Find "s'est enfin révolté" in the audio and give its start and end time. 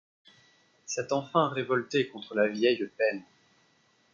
0.87-2.07